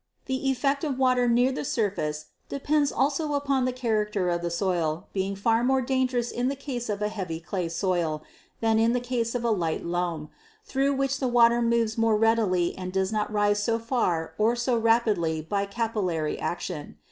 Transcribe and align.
The 0.25 0.49
effect 0.49 0.83
of 0.83 0.97
water 0.97 1.27
near 1.29 1.51
the 1.51 1.63
surface 1.63 2.25
depends 2.49 2.91
also 2.91 3.33
upon 3.35 3.65
the 3.65 3.71
character 3.71 4.29
of 4.31 4.41
the 4.41 4.49
soil, 4.49 5.05
being 5.13 5.35
far 5.35 5.63
more 5.63 5.79
dangerous 5.83 6.31
in 6.31 6.47
the 6.47 6.55
case 6.55 6.89
of 6.89 7.03
a 7.03 7.07
heavy 7.07 7.39
clay 7.39 7.69
soil 7.69 8.23
than 8.61 8.79
in 8.79 8.93
the 8.93 8.99
case 8.99 9.35
of 9.35 9.43
a 9.43 9.51
light 9.51 9.85
loam, 9.85 10.31
through 10.65 10.95
which 10.95 11.21
water 11.21 11.61
moves 11.61 11.99
more 11.99 12.17
readily 12.17 12.75
and 12.75 12.91
does 12.91 13.11
not 13.11 13.31
rise 13.31 13.61
so 13.61 13.77
far 13.77 14.33
or 14.39 14.55
so 14.55 14.75
rapidly 14.75 15.39
by 15.39 15.67
capillary 15.67 16.39
action. 16.39 16.97